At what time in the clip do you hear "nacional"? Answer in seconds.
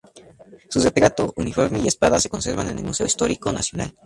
3.51-3.95